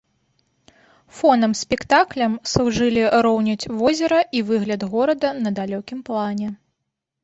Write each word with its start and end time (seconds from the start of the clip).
Фонам 1.17 1.53
спектаклям 1.61 2.33
служылі 2.53 3.03
роўнядзь 3.29 3.71
возера 3.85 4.19
і 4.39 4.45
выгляд 4.51 4.81
горада 4.99 5.29
на 5.47 5.57
далёкім 5.65 5.99
плане. 6.13 6.47